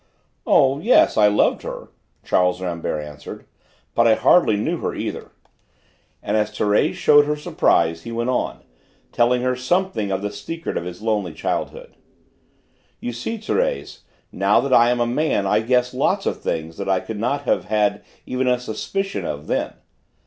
[0.47, 1.89] "Oh, yes, I loved her,"
[2.25, 3.45] Charles Rambert answered;
[3.93, 5.29] "but I hardly knew her either."
[6.23, 8.63] And as Thérèse showed her surprise he went on,
[9.11, 11.93] telling her something of the secret of his lonely childhood.
[12.99, 13.99] "You see, Thérèse,
[14.31, 17.43] now that I am a man I guess lots of things that I could not
[17.43, 19.73] have had even a suspicion of then.